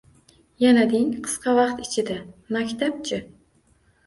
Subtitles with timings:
[0.63, 2.17] Yana deng, qisqa vaqt ichida.
[2.57, 3.21] Maktab-chi?